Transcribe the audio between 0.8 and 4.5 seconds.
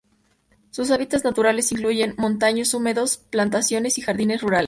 hábitats naturales incluyen montanos húmedos, plantaciones y jardines